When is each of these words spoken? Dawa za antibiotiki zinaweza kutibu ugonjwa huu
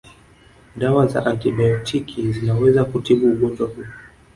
Dawa 0.75 1.07
za 1.07 1.25
antibiotiki 1.25 2.31
zinaweza 2.33 2.85
kutibu 2.85 3.27
ugonjwa 3.27 3.67
huu 3.67 3.83